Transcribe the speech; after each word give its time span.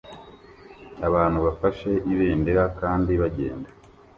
Abantu 1.07 1.37
bafashe 1.45 1.89
ibendera 2.11 2.63
kandi 2.79 3.11
bagenda 3.21 3.69